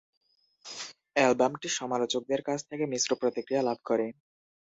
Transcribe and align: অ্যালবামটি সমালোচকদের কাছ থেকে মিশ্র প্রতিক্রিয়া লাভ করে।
অ্যালবামটি 1.15 1.67
সমালোচকদের 1.79 2.41
কাছ 2.43 2.59
থেকে 2.69 2.83
মিশ্র 2.85 3.11
প্রতিক্রিয়া 3.15 3.63
লাভ 3.63 3.79
করে। 3.85 4.07